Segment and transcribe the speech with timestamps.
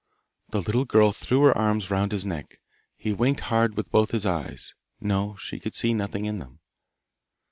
[0.49, 2.59] The little girl threw her arms round his neck;
[2.97, 6.57] he winked hard with both his eyes; no, she could see nothing in them.